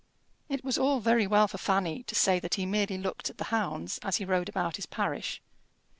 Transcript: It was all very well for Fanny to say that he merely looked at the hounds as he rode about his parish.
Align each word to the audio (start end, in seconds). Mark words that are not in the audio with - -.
It 0.49 0.63
was 0.63 0.79
all 0.79 0.99
very 0.99 1.27
well 1.27 1.47
for 1.47 1.59
Fanny 1.59 2.01
to 2.05 2.15
say 2.15 2.39
that 2.39 2.55
he 2.55 2.65
merely 2.65 2.97
looked 2.97 3.29
at 3.29 3.37
the 3.37 3.43
hounds 3.53 3.99
as 4.01 4.15
he 4.17 4.25
rode 4.25 4.49
about 4.49 4.77
his 4.77 4.87
parish. 4.87 5.43